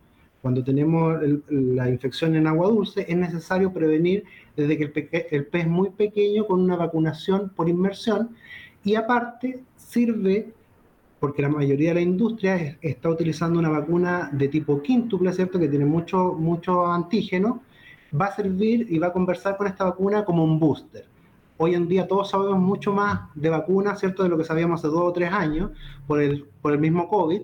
Cuando 0.41 0.63
tenemos 0.63 1.19
la 1.49 1.89
infección 1.89 2.35
en 2.35 2.47
agua 2.47 2.67
dulce, 2.67 3.05
es 3.07 3.15
necesario 3.15 3.71
prevenir 3.71 4.23
desde 4.55 4.77
que 4.77 4.83
el, 4.85 5.25
el 5.31 5.45
pez 5.45 5.67
muy 5.67 5.91
pequeño 5.91 6.47
con 6.47 6.61
una 6.61 6.75
vacunación 6.75 7.49
por 7.55 7.69
inmersión 7.69 8.35
y 8.83 8.95
aparte 8.95 9.63
sirve 9.75 10.53
porque 11.21 11.43
la 11.43 11.49
mayoría 11.49 11.89
de 11.89 11.95
la 11.95 12.01
industria 12.01 12.79
está 12.81 13.07
utilizando 13.07 13.59
una 13.59 13.69
vacuna 13.69 14.31
de 14.33 14.47
tipo 14.47 14.81
quíntuple, 14.81 15.31
¿cierto? 15.31 15.59
Que 15.59 15.67
tiene 15.67 15.85
mucho, 15.85 16.33
mucho 16.33 16.87
antígeno, 16.87 17.61
va 18.19 18.25
a 18.25 18.35
servir 18.35 18.87
y 18.89 18.97
va 18.97 19.07
a 19.07 19.13
conversar 19.13 19.55
con 19.55 19.67
esta 19.67 19.83
vacuna 19.83 20.25
como 20.25 20.43
un 20.43 20.59
booster. 20.59 21.05
Hoy 21.63 21.75
en 21.75 21.87
día 21.87 22.07
todos 22.07 22.31
sabemos 22.31 22.57
mucho 22.57 22.91
más 22.91 23.19
de 23.35 23.49
vacunas, 23.49 23.99
¿cierto? 23.99 24.23
De 24.23 24.29
lo 24.29 24.37
que 24.39 24.43
sabíamos 24.43 24.79
hace 24.79 24.87
dos 24.87 25.03
o 25.03 25.13
tres 25.13 25.31
años 25.31 25.69
por 26.07 26.19
el, 26.19 26.47
mismo 26.79 27.07
COVID. 27.07 27.39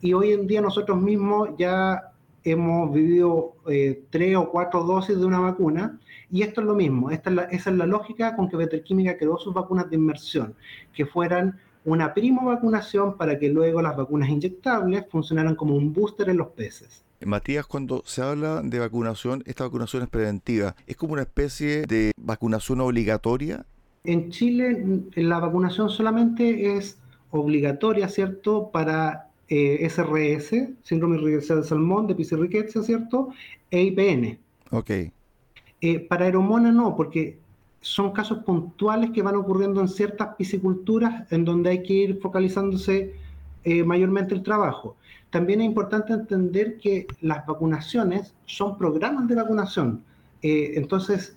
Y 0.00 0.12
hoy 0.12 0.32
en 0.32 0.48
día 0.48 0.60
nosotros 0.60 1.00
mismos 1.00 1.50
ya 1.56 2.10
hemos 2.42 2.92
vivido 2.92 3.52
eh, 3.68 4.02
tres 4.10 4.36
o 4.36 4.50
cuatro 4.50 4.82
dosis 4.82 5.16
de 5.16 5.24
una 5.24 5.38
vacuna 5.38 6.00
y 6.32 6.42
esto 6.42 6.62
es 6.62 6.66
lo 6.66 6.74
mismo. 6.74 7.12
Esta 7.12 7.30
es 7.30 7.36
la, 7.36 7.42
esa 7.44 7.70
es 7.70 7.76
la 7.76 7.86
lógica 7.86 8.34
con 8.34 8.48
que 8.48 8.56
Veterquímica 8.56 9.16
creó 9.16 9.38
sus 9.38 9.54
vacunas 9.54 9.88
de 9.88 9.94
inmersión, 9.94 10.56
que 10.92 11.06
fueran 11.06 11.60
una 11.84 12.12
primo 12.12 12.46
vacunación 12.46 13.16
para 13.16 13.38
que 13.38 13.50
luego 13.50 13.80
las 13.82 13.96
vacunas 13.96 14.30
inyectables 14.30 15.06
funcionaran 15.08 15.54
como 15.54 15.76
un 15.76 15.92
booster 15.92 16.28
en 16.28 16.38
los 16.38 16.48
peces. 16.48 17.04
Matías, 17.26 17.66
cuando 17.66 18.02
se 18.06 18.22
habla 18.22 18.62
de 18.62 18.78
vacunación, 18.78 19.42
esta 19.46 19.64
vacunación 19.64 20.02
es 20.02 20.08
preventiva. 20.08 20.74
¿Es 20.86 20.96
como 20.96 21.12
una 21.12 21.22
especie 21.22 21.82
de 21.82 22.12
vacunación 22.16 22.80
obligatoria? 22.80 23.66
En 24.04 24.30
Chile 24.30 25.02
la 25.14 25.38
vacunación 25.38 25.90
solamente 25.90 26.76
es 26.76 26.98
obligatoria, 27.30 28.08
¿cierto?, 28.08 28.70
para 28.72 29.28
eh, 29.48 29.86
SRS, 29.88 30.70
síndrome 30.82 31.16
irreversible 31.16 31.56
del 31.56 31.68
salmón, 31.68 32.06
de 32.06 32.14
piscirriquezia, 32.14 32.82
¿cierto? 32.82 33.30
E 33.70 33.82
IPN. 33.82 34.38
Ok. 34.70 34.90
Eh, 35.82 36.00
para 36.08 36.24
aeromona 36.24 36.72
no, 36.72 36.96
porque 36.96 37.38
son 37.80 38.12
casos 38.12 38.38
puntuales 38.44 39.10
que 39.10 39.22
van 39.22 39.36
ocurriendo 39.36 39.80
en 39.80 39.88
ciertas 39.88 40.36
pisciculturas 40.36 41.30
en 41.32 41.44
donde 41.44 41.70
hay 41.70 41.82
que 41.82 41.92
ir 41.94 42.20
focalizándose 42.20 43.14
eh, 43.64 43.84
mayormente 43.84 44.34
el 44.34 44.42
trabajo. 44.42 44.96
También 45.30 45.60
es 45.60 45.66
importante 45.66 46.12
entender 46.12 46.78
que 46.78 47.06
las 47.20 47.46
vacunaciones 47.46 48.34
son 48.46 48.76
programas 48.76 49.28
de 49.28 49.34
vacunación. 49.36 50.02
Eh, 50.42 50.72
entonces, 50.74 51.36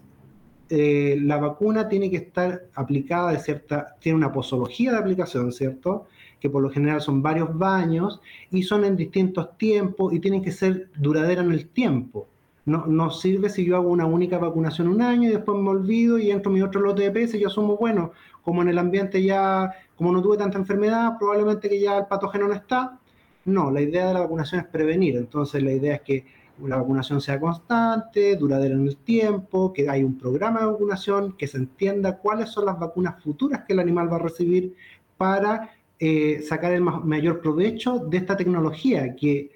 eh, 0.69 1.17
la 1.21 1.37
vacuna 1.37 1.87
tiene 1.89 2.09
que 2.09 2.17
estar 2.17 2.63
aplicada 2.73 3.31
de 3.31 3.39
cierta, 3.39 3.95
tiene 3.99 4.17
una 4.17 4.31
posología 4.31 4.91
de 4.91 4.97
aplicación, 4.97 5.51
¿cierto? 5.51 6.07
Que 6.39 6.49
por 6.49 6.63
lo 6.63 6.69
general 6.69 7.01
son 7.01 7.21
varios 7.21 7.55
baños 7.55 8.21
y 8.49 8.63
son 8.63 8.83
en 8.85 8.95
distintos 8.95 9.57
tiempos 9.57 10.13
y 10.13 10.19
tienen 10.19 10.41
que 10.41 10.51
ser 10.51 10.89
duraderas 10.95 11.45
en 11.45 11.51
el 11.51 11.67
tiempo. 11.67 12.27
No, 12.65 13.09
sirve 13.11 13.49
si 13.49 13.65
yo 13.65 13.75
hago 13.75 13.89
una 13.89 14.05
única 14.05 14.37
vacunación 14.37 14.87
un 14.87 15.01
año 15.01 15.27
y 15.27 15.33
después 15.33 15.59
me 15.59 15.69
olvido 15.69 16.17
y 16.17 16.31
entro 16.31 16.49
mi 16.49 16.61
otro 16.61 16.79
lote 16.79 17.03
de 17.03 17.11
peces 17.11 17.35
y 17.35 17.39
yo 17.39 17.47
asumo, 17.47 17.75
bueno, 17.75 18.13
como 18.41 18.61
en 18.61 18.69
el 18.69 18.77
ambiente 18.77 19.21
ya, 19.21 19.69
como 19.97 20.13
no 20.13 20.21
tuve 20.21 20.37
tanta 20.37 20.57
enfermedad, 20.57 21.17
probablemente 21.19 21.67
que 21.67 21.81
ya 21.81 21.97
el 21.97 22.05
patógeno 22.05 22.47
no 22.47 22.53
está. 22.53 22.99
No, 23.45 23.69
la 23.69 23.81
idea 23.81 24.07
de 24.07 24.13
la 24.13 24.21
vacunación 24.21 24.61
es 24.61 24.67
prevenir. 24.67 25.17
Entonces 25.17 25.61
la 25.61 25.73
idea 25.73 25.95
es 25.95 26.01
que 26.01 26.25
la 26.61 26.77
vacunación 26.77 27.19
sea 27.19 27.39
constante, 27.39 28.37
duradera 28.37 28.75
en 28.75 28.87
el 28.87 28.95
tiempo, 28.95 29.73
que 29.73 29.89
hay 29.89 30.03
un 30.03 30.17
programa 30.17 30.61
de 30.61 30.67
vacunación, 30.67 31.33
que 31.33 31.47
se 31.47 31.57
entienda 31.57 32.17
cuáles 32.17 32.49
son 32.49 32.65
las 32.65 32.79
vacunas 32.79 33.21
futuras 33.21 33.63
que 33.67 33.73
el 33.73 33.79
animal 33.79 34.11
va 34.11 34.17
a 34.17 34.19
recibir 34.19 34.75
para 35.17 35.71
eh, 35.99 36.41
sacar 36.47 36.73
el 36.73 36.81
mayor 36.81 37.41
provecho 37.41 37.99
de 37.99 38.17
esta 38.17 38.37
tecnología 38.37 39.15
que 39.15 39.51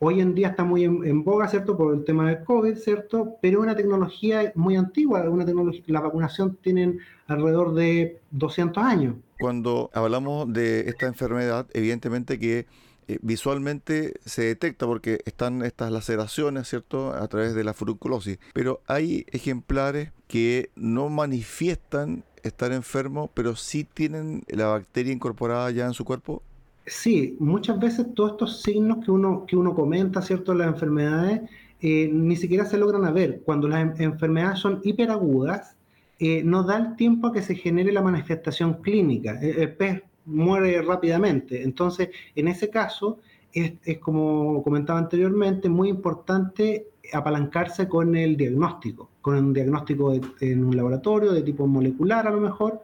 hoy 0.00 0.20
en 0.20 0.34
día 0.34 0.48
está 0.48 0.64
muy 0.64 0.84
en, 0.84 1.24
boga, 1.24 1.46
¿cierto? 1.46 1.76
Por 1.76 1.94
el 1.94 2.04
tema 2.04 2.28
del 2.28 2.42
COVID, 2.42 2.74
¿cierto? 2.76 3.36
Pero 3.40 3.60
una 3.60 3.76
tecnología 3.76 4.50
muy 4.56 4.76
antigua, 4.76 5.28
una 5.28 5.44
tecnología, 5.44 5.84
la 5.86 6.00
vacunación 6.00 6.56
tiene 6.56 6.98
alrededor 7.26 7.74
de 7.74 8.18
200 8.30 8.82
años. 8.82 9.14
Cuando 9.38 9.90
hablamos 9.92 10.52
de 10.52 10.88
esta 10.88 11.06
enfermedad, 11.06 11.66
evidentemente 11.74 12.38
que 12.38 12.66
eh, 13.08 13.18
visualmente 13.20 14.14
se 14.24 14.42
detecta 14.42 14.86
porque 14.86 15.20
están 15.26 15.62
estas 15.62 15.92
laceraciones, 15.92 16.68
¿cierto? 16.68 17.12
A 17.12 17.28
través 17.28 17.54
de 17.54 17.62
la 17.62 17.74
furunculosis. 17.74 18.38
Pero 18.54 18.80
hay 18.86 19.26
ejemplares 19.30 20.12
que 20.28 20.70
no 20.76 21.10
manifiestan 21.10 22.24
estar 22.42 22.72
enfermos, 22.72 23.28
pero 23.34 23.54
sí 23.54 23.84
tienen 23.84 24.44
la 24.48 24.66
bacteria 24.68 25.12
incorporada 25.12 25.70
ya 25.70 25.84
en 25.86 25.92
su 25.92 26.06
cuerpo. 26.06 26.42
Sí, 26.86 27.36
muchas 27.38 27.78
veces 27.78 28.14
todos 28.14 28.32
estos 28.32 28.62
signos 28.62 29.04
que 29.04 29.10
uno, 29.10 29.44
que 29.46 29.56
uno 29.56 29.74
comenta, 29.74 30.22
¿cierto? 30.22 30.54
Las 30.54 30.68
enfermedades, 30.68 31.42
eh, 31.80 32.10
ni 32.12 32.36
siquiera 32.36 32.64
se 32.64 32.78
logran 32.78 33.12
ver. 33.14 33.42
Cuando 33.44 33.68
las 33.68 34.00
enfermedades 34.00 34.58
son 34.58 34.80
hiperagudas, 34.82 35.76
eh, 36.18 36.42
no 36.44 36.62
da 36.64 36.76
el 36.76 36.96
tiempo 36.96 37.28
a 37.28 37.32
que 37.32 37.42
se 37.42 37.54
genere 37.54 37.92
la 37.92 38.02
manifestación 38.02 38.74
clínica. 38.82 39.38
El, 39.40 39.74
pez 39.76 40.02
muere 40.26 40.80
rápidamente. 40.82 41.62
Entonces, 41.62 42.10
en 42.34 42.48
ese 42.48 42.70
caso, 42.70 43.18
es, 43.52 43.72
como 44.00 44.62
comentaba 44.62 44.98
anteriormente, 44.98 45.68
muy 45.68 45.88
importante 45.88 46.88
apalancarse 47.12 47.88
con 47.88 48.14
el 48.16 48.36
diagnóstico, 48.36 49.10
con 49.20 49.36
un 49.36 49.52
diagnóstico 49.52 50.12
en 50.40 50.64
un 50.64 50.76
laboratorio 50.76 51.32
de 51.32 51.42
tipo 51.42 51.66
molecular 51.66 52.26
a 52.26 52.30
lo 52.30 52.40
mejor, 52.40 52.82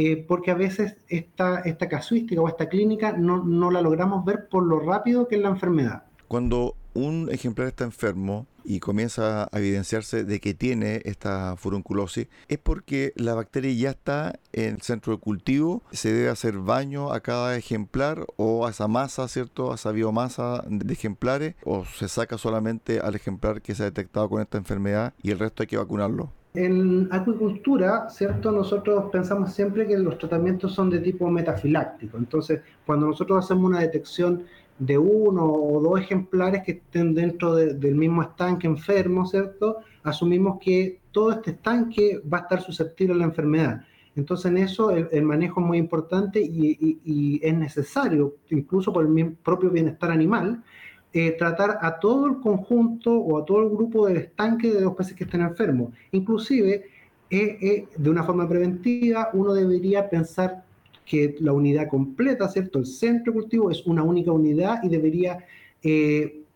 eh, 0.00 0.24
porque 0.28 0.52
a 0.52 0.54
veces 0.54 0.96
esta, 1.08 1.60
casuística 1.90 2.40
o 2.40 2.46
esta 2.46 2.68
clínica 2.68 3.14
no, 3.14 3.42
no 3.42 3.72
la 3.72 3.82
logramos 3.82 4.24
ver 4.24 4.48
por 4.48 4.64
lo 4.64 4.78
rápido 4.78 5.26
que 5.26 5.34
es 5.34 5.42
la 5.42 5.48
enfermedad. 5.48 6.04
Cuando 6.28 6.76
un 6.94 7.28
ejemplar 7.32 7.66
está 7.66 7.82
enfermo 7.82 8.46
y 8.62 8.78
comienza 8.78 9.48
a 9.50 9.58
evidenciarse 9.58 10.22
de 10.22 10.38
que 10.38 10.54
tiene 10.54 11.02
esta 11.04 11.56
furunculosis, 11.56 12.28
es 12.46 12.58
porque 12.58 13.12
la 13.16 13.34
bacteria 13.34 13.72
ya 13.72 13.90
está 13.90 14.38
en 14.52 14.76
el 14.76 14.82
centro 14.82 15.14
de 15.14 15.18
cultivo, 15.18 15.82
se 15.90 16.12
debe 16.12 16.28
hacer 16.28 16.58
baño 16.58 17.12
a 17.12 17.18
cada 17.18 17.56
ejemplar 17.56 18.24
o 18.36 18.68
a 18.68 18.70
esa 18.70 18.86
masa, 18.86 19.26
¿cierto? 19.26 19.72
A 19.72 19.74
esa 19.74 19.90
biomasa 19.90 20.62
de 20.68 20.92
ejemplares, 20.92 21.56
o 21.64 21.84
se 21.84 22.06
saca 22.06 22.38
solamente 22.38 23.00
al 23.00 23.16
ejemplar 23.16 23.62
que 23.62 23.74
se 23.74 23.82
ha 23.82 23.86
detectado 23.86 24.28
con 24.28 24.42
esta 24.42 24.58
enfermedad 24.58 25.12
y 25.24 25.32
el 25.32 25.40
resto 25.40 25.64
hay 25.64 25.66
que 25.66 25.76
vacunarlo. 25.76 26.37
En 26.60 27.08
acuicultura, 27.12 28.10
¿cierto? 28.10 28.50
Nosotros 28.50 29.04
pensamos 29.12 29.52
siempre 29.52 29.86
que 29.86 29.96
los 29.96 30.18
tratamientos 30.18 30.74
son 30.74 30.90
de 30.90 30.98
tipo 30.98 31.30
metafiláctico. 31.30 32.18
Entonces, 32.18 32.62
cuando 32.84 33.06
nosotros 33.06 33.44
hacemos 33.44 33.70
una 33.70 33.78
detección 33.78 34.42
de 34.76 34.98
uno 34.98 35.44
o 35.44 35.80
dos 35.80 36.00
ejemplares 36.00 36.64
que 36.64 36.72
estén 36.72 37.14
dentro 37.14 37.54
del 37.54 37.94
mismo 37.94 38.22
estanque 38.22 38.66
enfermo, 38.66 39.24
¿cierto? 39.24 39.78
Asumimos 40.02 40.58
que 40.60 40.98
todo 41.12 41.30
este 41.30 41.52
estanque 41.52 42.20
va 42.32 42.38
a 42.38 42.40
estar 42.40 42.60
susceptible 42.60 43.14
a 43.14 43.18
la 43.18 43.24
enfermedad. 43.26 43.84
Entonces 44.16 44.46
en 44.46 44.58
eso 44.58 44.90
el, 44.90 45.22
manejo 45.22 45.60
es 45.60 45.66
muy 45.68 45.78
importante 45.78 46.40
y, 46.40 47.40
es 47.40 47.54
necesario, 47.54 48.34
incluso 48.50 48.92
por 48.92 49.06
el 49.06 49.36
propio 49.44 49.70
bienestar 49.70 50.10
animal, 50.10 50.64
eh, 51.12 51.32
tratar 51.38 51.78
a 51.80 51.98
todo 51.98 52.26
el 52.26 52.40
conjunto 52.40 53.12
o 53.12 53.38
a 53.38 53.44
todo 53.44 53.62
el 53.62 53.70
grupo 53.70 54.06
del 54.06 54.18
estanque 54.18 54.70
de 54.72 54.80
los 54.80 54.94
peces 54.94 55.14
que 55.14 55.24
estén 55.24 55.40
enfermos. 55.40 55.92
Inclusive, 56.12 56.84
eh, 57.30 57.58
eh, 57.60 57.86
de 57.96 58.10
una 58.10 58.24
forma 58.24 58.48
preventiva, 58.48 59.30
uno 59.32 59.54
debería 59.54 60.08
pensar 60.08 60.64
que 61.04 61.36
la 61.40 61.52
unidad 61.52 61.88
completa, 61.88 62.48
¿cierto? 62.48 62.78
El 62.78 62.86
centro 62.86 63.32
cultivo 63.32 63.70
es 63.70 63.86
una 63.86 64.02
única 64.02 64.30
unidad 64.32 64.82
y 64.82 64.88
debería 64.88 65.38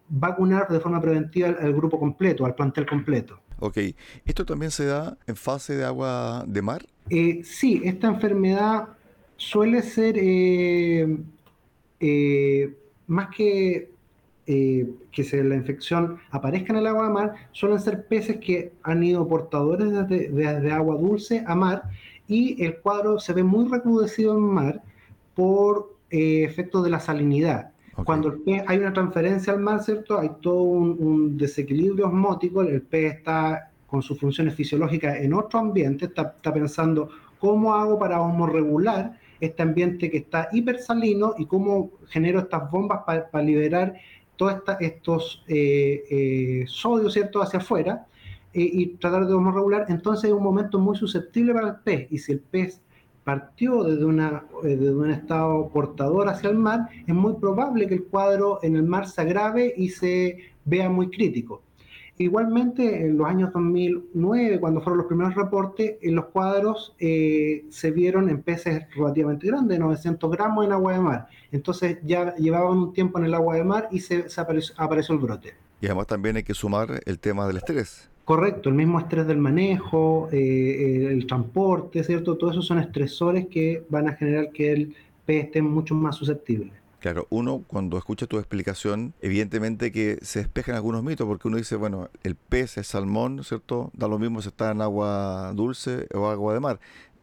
vacunar 0.09 0.69
de 0.69 0.79
forma 0.79 1.01
preventiva 1.01 1.49
al, 1.49 1.73
grupo 1.73 1.99
completo, 1.99 2.45
al 2.45 2.55
plantel 2.55 2.85
completo. 2.85 3.41
Ok, 3.61 3.79
¿esto 4.27 4.45
también 4.45 4.71
se 4.71 4.85
da 4.85 5.17
en 5.27 5.37
fase 5.37 5.75
de 5.77 5.85
agua 5.85 6.45
de 6.47 6.61
mar? 6.61 6.85
Eh, 7.09 7.41
sí, 7.45 7.81
esta 7.85 8.09
enfermedad 8.09 8.89
suele 9.37 9.83
ser 9.83 10.17
eh, 10.19 11.17
más 13.07 13.29
que 13.35 13.92
que 14.45 15.25
se, 15.25 15.45
la 15.45 15.55
infección 15.55 16.19
aparezca 16.31 16.73
en 16.73 16.81
el 16.81 16.87
agua 16.87 17.05
de 17.07 17.13
mar, 17.13 17.35
suelen 17.53 17.81
ser 17.81 18.07
peces 18.07 18.39
que 18.39 18.73
han 18.83 19.03
ido 19.03 19.27
portadores 19.29 19.91
desde, 19.93 20.29
desde 20.31 20.73
agua 20.73 20.97
dulce 20.97 21.45
a 21.47 21.55
mar 21.55 21.85
y 22.27 22.63
el 22.65 22.79
cuadro 22.79 23.19
se 23.19 23.33
ve 23.33 23.43
muy 23.43 23.69
recrudecido 23.69 24.37
en 24.37 24.43
mar 24.43 24.83
por 25.35 25.95
eh, 26.11 26.45
efecto 26.45 26.83
de 26.83 26.91
la 26.91 27.01
salinidad. 27.01 27.71
Cuando 28.05 28.29
el 28.29 28.41
pez, 28.41 28.63
hay 28.67 28.79
una 28.79 28.93
transferencia 28.93 29.53
al 29.53 29.61
mar, 29.61 29.83
¿cierto? 29.83 30.19
Hay 30.19 30.31
todo 30.41 30.63
un, 30.63 31.37
desequilibrio 31.37 32.07
osmótico, 32.07 32.63
el 32.63 32.83
pez 32.83 33.15
está 33.15 33.71
con 33.87 34.03
sus 34.03 34.19
funciones 34.19 34.55
fisiológicas 34.55 35.19
en 35.19 35.35
otro 35.35 35.59
ambiente, 35.59 36.07
está, 36.07 36.35
pensando 36.35 37.11
cómo 37.39 37.75
hago 37.75 37.99
para 37.99 38.21
homorregular 38.21 39.19
este 39.41 39.63
ambiente 39.63 40.11
que 40.11 40.19
está 40.19 40.49
hipersalino 40.53 41.35
y 41.37 41.45
cómo 41.47 41.91
genero 42.09 42.41
estas 42.41 42.71
bombas 42.71 43.01
para 43.05 43.45
liberar 43.45 43.95
todos 44.37 44.55
estos 44.81 45.45
eh, 45.49 46.05
eh, 46.11 46.65
sodios, 46.67 47.13
¿cierto?, 47.13 47.43
hacia 47.43 47.61
afuera 47.61 48.07
y 48.55 48.89
tratar 48.99 49.27
de 49.27 49.35
regular, 49.35 49.87
entonces 49.89 50.29
es 50.29 50.37
un 50.37 50.43
momento 50.43 50.79
muy 50.79 50.95
susceptible 50.95 51.55
para 51.55 51.69
el 51.69 51.77
pez. 51.77 52.07
Y 52.11 52.19
si 52.19 52.33
el 52.33 52.41
pez 52.41 52.83
partió 53.25 53.85
desde, 53.85 54.05
una, 54.05 54.45
eh, 54.65 54.77
desde 54.77 54.95
un 54.95 55.11
estado 55.11 55.69
portador 55.69 56.29
hacia 56.29 56.51
el 56.51 56.57
mar, 56.57 56.89
es 57.07 57.15
muy 57.15 57.35
probable 57.35 57.87
que 57.87 57.95
el 57.95 58.05
cuadro 58.05 58.59
en 58.63 58.77
el 58.77 58.83
mar 58.83 59.09
se 59.09 59.21
agrave 59.21 59.73
y 59.77 59.89
se 59.91 60.39
vea 60.65 60.89
muy 60.89 61.09
crítico. 61.11 61.63
Igualmente, 62.19 63.07
en 63.07 63.17
los 63.17 63.27
años 63.27 63.53
2009, 63.53 64.61
cuando 64.61 64.81
fueron 64.81 64.99
los 64.99 65.07
primeros 65.07 65.35
reportes, 65.35 65.97
en 66.03 66.15
los 66.15 66.27
cuadros 66.27 66.95
eh, 66.99 67.65
se 67.71 67.91
vieron 67.91 68.29
en 68.29 68.43
peces 68.43 68.85
relativamente 68.95 69.47
grandes, 69.47 69.79
900 69.79 70.31
gramos 70.31 70.67
en 70.67 70.73
agua 70.73 70.93
de 70.93 71.01
mar. 71.01 71.29
Entonces 71.51 71.99
ya 72.05 72.35
llevaban 72.37 72.79
un 72.79 72.93
tiempo 72.93 73.19
en 73.19 73.25
el 73.25 73.35
agua 73.35 73.57
de 73.57 73.65
mar 73.65 73.89
y 73.91 74.01
se, 74.01 74.27
apareció, 74.37 74.75
apareció 74.77 75.15
el 75.15 75.21
brote. 75.21 75.55
Y 75.81 75.87
además 75.87 76.07
también 76.07 76.37
hay 76.37 76.43
que 76.43 76.55
sumar 76.55 77.01
el 77.05 77.19
tema 77.19 77.47
del 77.47 77.57
estrés. 77.57 78.11
Correcto, 78.25 78.69
el 78.69 78.77
mismo 78.77 79.01
estrés 79.01 79.27
del 79.27 79.39
manejo, 79.39 80.29
eh, 80.31 81.09
el 81.11 81.27
transporte, 81.27 82.05
¿cierto? 82.05 82.37
Todos 82.37 82.53
esos 82.55 82.67
son 82.67 82.79
estresores 82.79 83.49
que 83.49 83.85
van 83.89 84.09
a 84.09 84.13
generar 84.13 84.53
que 84.53 84.73
el 84.73 84.95
pez 85.25 85.47
esté 85.47 85.61
mucho 85.61 85.95
más 85.95 86.17
susceptible. 86.17 86.82
Claro, 87.03 87.27
uno 87.31 87.65
cuando 87.67 87.99
escucha 87.99 88.29
tu 88.29 88.39
explicación, 88.39 89.13
evidentemente 89.21 89.91
que 89.91 90.19
se 90.23 90.39
despejan 90.39 90.77
algunos 90.77 91.03
mitos, 91.03 91.27
porque 91.27 91.49
uno 91.49 91.57
dice, 91.57 91.75
bueno, 91.75 92.09
el 92.23 92.37
pez, 92.37 92.79
el 92.79 92.85
salmón, 92.85 93.43
¿cierto? 93.43 93.91
Da 93.93 94.07
lo 94.07 94.21
mismo 94.21 94.41
si 94.41 94.51
está 94.51 94.71
en 94.71 94.81
agua 94.81 95.53
dulce 95.53 96.07
o 96.15 96.29
agua 96.29 96.55
de 96.55 96.61
mar. 96.61 96.79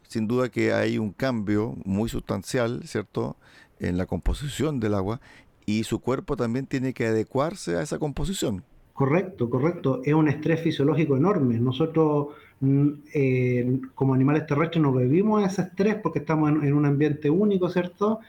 Sin 0.05 0.27
duda 0.27 0.49
que 0.49 0.73
hay 0.73 0.97
un 0.97 1.13
cambio 1.13 1.77
muy 1.85 2.09
sustancial, 2.09 2.81
¿cierto? 2.83 3.37
En 3.79 3.97
la 3.97 4.05
composición 4.05 4.81
del 4.81 4.95
agua 4.95 5.21
y 5.65 5.85
su 5.85 5.99
cuerpo 6.01 6.35
también 6.35 6.65
tiene 6.65 6.93
que 6.93 7.05
adecuarse 7.05 7.77
a 7.77 7.81
esa 7.81 7.99
composición. 7.99 8.65
Correcto, 8.91 9.49
correcto. 9.49 10.01
Es 10.03 10.13
un 10.13 10.27
estrés 10.27 10.59
fisiológico 10.59 11.15
enorme. 11.15 11.57
Nosotros 11.57 12.35
mm, 12.59 12.89
eh, 13.13 13.79
como 13.95 14.13
animales 14.13 14.45
terrestres 14.45 14.81
no 14.83 14.91
vivimos 14.91 15.41
ese 15.41 15.61
estrés 15.61 15.95
porque 15.95 16.19
estamos 16.19 16.49
en, 16.49 16.73
un 16.73 16.85
ambiente 16.85 17.29
único, 17.29 17.69
¿cierto? 17.69 18.19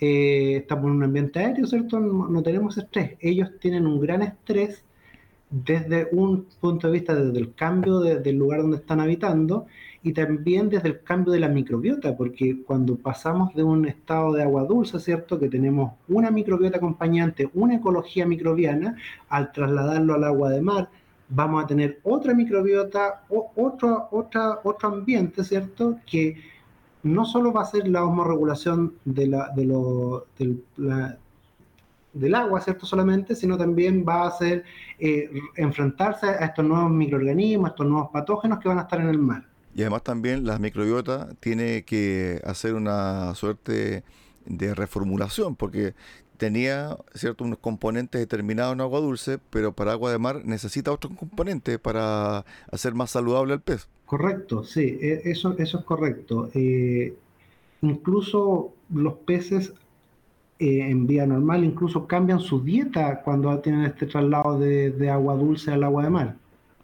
Eh, 0.00 0.56
estamos 0.56 0.86
en 0.86 0.92
un 0.92 1.04
ambiente 1.04 1.38
aéreo, 1.38 1.66
¿cierto? 1.66 1.98
No, 2.00 2.42
tenemos 2.42 2.76
estrés. 2.76 3.16
Ellos 3.20 3.50
tienen 3.60 3.86
un 3.86 4.00
gran 4.00 4.22
estrés 4.22 4.84
desde 5.50 6.08
un 6.12 6.46
punto 6.60 6.88
de 6.88 6.92
vista, 6.92 7.14
desde 7.14 7.38
el 7.38 7.54
cambio 7.54 8.00
del 8.00 8.36
lugar 8.36 8.62
donde 8.62 8.78
están 8.78 9.00
habitando 9.00 9.66
y 10.02 10.12
también 10.12 10.68
desde 10.68 10.88
el 10.88 11.02
cambio 11.02 11.32
de 11.32 11.40
la 11.40 11.48
microbiota, 11.48 12.16
porque 12.16 12.62
cuando 12.64 12.96
pasamos 12.96 13.54
de 13.54 13.62
un 13.64 13.86
estado 13.86 14.32
de 14.32 14.42
agua 14.42 14.64
dulce, 14.64 15.00
¿cierto? 15.00 15.38
Que 15.38 15.48
tenemos 15.48 15.92
una 16.08 16.30
microbiota 16.30 16.76
acompañante, 16.76 17.48
una 17.54 17.76
ecología 17.76 18.26
microbiana, 18.26 18.96
al 19.28 19.50
trasladarlo 19.52 20.14
al 20.14 20.24
agua 20.24 20.50
de 20.50 20.62
mar, 20.62 20.90
vamos 21.28 21.64
a 21.64 21.66
tener 21.66 21.98
otra 22.04 22.34
microbiota, 22.34 23.24
o 23.28 23.50
otro, 23.56 24.08
otra, 24.12 24.60
otro 24.62 24.88
ambiente, 24.88 25.42
¿cierto? 25.42 25.98
Que 26.06 26.36
no 27.06 27.24
solo 27.24 27.52
va 27.52 27.62
a 27.62 27.66
ser 27.66 27.88
la 27.88 28.04
osmorregulación 28.04 28.94
de 29.04 29.26
la, 29.28 29.50
de 29.54 29.64
lo, 29.64 30.26
del 32.12 32.34
agua, 32.34 32.60
¿cierto? 32.60 32.86
Solamente, 32.86 33.34
sino 33.34 33.56
también 33.56 34.04
va 34.06 34.26
a 34.26 34.30
ser 34.32 34.64
eh, 34.98 35.30
enfrentarse 35.56 36.26
a 36.26 36.46
estos 36.46 36.64
nuevos 36.64 36.90
microorganismos, 36.90 37.66
a 37.66 37.70
estos 37.70 37.86
nuevos 37.86 38.10
patógenos 38.10 38.58
que 38.58 38.68
van 38.68 38.78
a 38.78 38.82
estar 38.82 39.00
en 39.00 39.08
el 39.08 39.18
mar. 39.18 39.44
Y 39.74 39.82
además 39.82 40.02
también 40.02 40.46
la 40.46 40.58
microbiota 40.58 41.28
tiene 41.38 41.82
que 41.82 42.40
hacer 42.44 42.74
una 42.74 43.34
suerte 43.34 44.04
de 44.46 44.74
reformulación, 44.74 45.54
porque 45.54 45.94
tenía 46.36 46.96
cierto 47.14 47.44
unos 47.44 47.58
componentes 47.58 48.20
determinados 48.20 48.74
en 48.74 48.80
agua 48.80 49.00
dulce, 49.00 49.38
pero 49.50 49.72
para 49.72 49.92
agua 49.92 50.12
de 50.12 50.18
mar 50.18 50.42
necesita 50.44 50.92
otros 50.92 51.14
componentes 51.14 51.78
para 51.78 52.44
hacer 52.70 52.94
más 52.94 53.10
saludable 53.10 53.54
el 53.54 53.60
pez. 53.60 53.88
Correcto, 54.04 54.62
sí, 54.62 54.98
e, 55.00 55.22
eso, 55.24 55.56
eso 55.58 55.78
es 55.78 55.84
correcto. 55.84 56.50
Eh, 56.54 57.14
incluso 57.82 58.72
los 58.94 59.14
peces 59.14 59.72
eh, 60.58 60.88
en 60.88 61.06
vía 61.06 61.26
normal 61.26 61.64
incluso 61.64 62.06
cambian 62.06 62.40
su 62.40 62.62
dieta 62.62 63.22
cuando 63.22 63.58
tienen 63.60 63.82
este 63.82 64.06
traslado 64.06 64.58
de, 64.58 65.10
agua 65.10 65.34
dulce 65.34 65.72
al 65.72 65.84
agua 65.84 66.04
de 66.04 66.10
mar. 66.10 66.36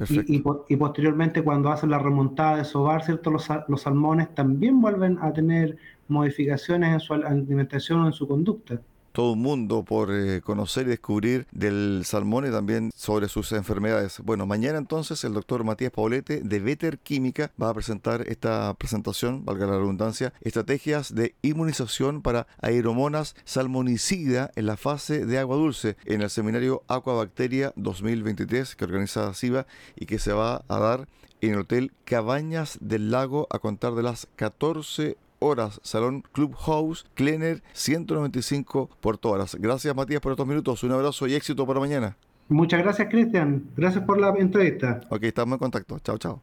Y, 0.08 0.42
y, 0.68 0.76
posteriormente 0.76 1.42
cuando 1.42 1.70
hacen 1.70 1.90
la 1.90 1.98
remontada 2.00 2.56
de 2.56 2.64
sobar, 2.64 3.04
¿cierto? 3.04 3.30
Los, 3.30 3.46
los 3.68 3.82
salmones 3.82 4.34
también 4.34 4.80
vuelven 4.80 5.16
a 5.22 5.32
tener 5.32 5.76
modificaciones 6.08 6.92
en 6.92 6.98
su 6.98 7.14
alimentación 7.14 8.00
o 8.00 8.06
en 8.08 8.12
su 8.12 8.26
conducta 8.26 8.80
todo 9.12 9.32
un 9.32 9.42
mundo 9.42 9.84
por 9.84 10.12
eh, 10.12 10.40
conocer 10.40 10.86
y 10.86 10.90
descubrir 10.90 11.46
del 11.52 12.02
salmón 12.04 12.46
y 12.46 12.50
también 12.50 12.90
sobre 12.94 13.28
sus 13.28 13.52
enfermedades. 13.52 14.20
Bueno, 14.24 14.46
mañana 14.46 14.78
entonces 14.78 15.22
el 15.24 15.34
doctor 15.34 15.64
Matías 15.64 15.92
Paulete 15.92 16.40
de 16.42 16.60
Veter 16.60 16.98
Química 16.98 17.52
va 17.60 17.70
a 17.70 17.74
presentar 17.74 18.22
esta 18.28 18.74
presentación, 18.74 19.44
valga 19.44 19.66
la 19.66 19.78
redundancia, 19.78 20.32
estrategias 20.40 21.14
de 21.14 21.34
inmunización 21.42 22.22
para 22.22 22.46
aeromonas 22.60 23.34
salmonicida 23.44 24.50
en 24.56 24.66
la 24.66 24.76
fase 24.76 25.26
de 25.26 25.38
agua 25.38 25.56
dulce 25.56 25.96
en 26.04 26.22
el 26.22 26.30
seminario 26.30 26.82
Aquabacteria 26.88 27.72
2023 27.76 28.76
que 28.76 28.84
organiza 28.84 29.32
SIVA 29.34 29.66
y 29.96 30.06
que 30.06 30.18
se 30.18 30.32
va 30.32 30.64
a 30.68 30.78
dar 30.78 31.08
en 31.40 31.54
el 31.54 31.60
Hotel 31.60 31.92
Cabañas 32.04 32.78
del 32.80 33.10
Lago 33.10 33.48
a 33.50 33.58
contar 33.58 33.94
de 33.94 34.02
las 34.02 34.28
14 34.36 35.16
horas, 35.42 35.80
Salón 35.82 36.22
Clubhouse, 36.32 37.04
Kleiner 37.14 37.62
195 37.72 38.90
Puerto 39.00 39.30
Horas. 39.30 39.56
Gracias 39.58 39.94
Matías 39.94 40.20
por 40.20 40.32
estos 40.32 40.46
minutos, 40.46 40.82
un 40.82 40.92
abrazo 40.92 41.26
y 41.26 41.34
éxito 41.34 41.66
para 41.66 41.80
mañana. 41.80 42.16
Muchas 42.48 42.82
gracias 42.82 43.08
Cristian, 43.10 43.64
gracias 43.76 44.04
por 44.04 44.20
la 44.20 44.30
entrevista. 44.30 45.00
Ok, 45.08 45.24
estamos 45.24 45.54
en 45.54 45.58
contacto, 45.58 45.98
chao, 46.00 46.18
chao. 46.18 46.42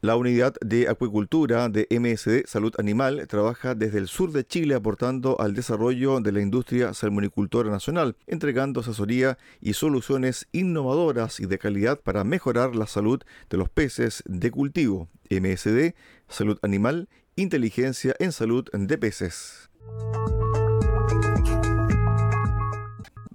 La 0.00 0.14
unidad 0.14 0.54
de 0.60 0.88
acuicultura 0.88 1.68
de 1.68 1.88
MSD 1.90 2.46
Salud 2.46 2.72
Animal 2.78 3.26
trabaja 3.26 3.74
desde 3.74 3.98
el 3.98 4.06
sur 4.06 4.30
de 4.30 4.46
Chile 4.46 4.76
aportando 4.76 5.40
al 5.40 5.54
desarrollo 5.54 6.20
de 6.20 6.30
la 6.30 6.40
industria 6.40 6.94
salmonicultora 6.94 7.68
nacional, 7.68 8.14
entregando 8.28 8.78
asesoría 8.78 9.38
y 9.60 9.72
soluciones 9.72 10.46
innovadoras 10.52 11.40
y 11.40 11.46
de 11.46 11.58
calidad 11.58 11.98
para 11.98 12.22
mejorar 12.22 12.76
la 12.76 12.86
salud 12.86 13.20
de 13.50 13.56
los 13.56 13.70
peces 13.70 14.22
de 14.24 14.52
cultivo. 14.52 15.08
MSD 15.30 15.96
Salud 16.28 16.60
Animal, 16.62 17.08
inteligencia 17.34 18.14
en 18.20 18.30
salud 18.30 18.66
de 18.72 18.98
peces. 18.98 19.68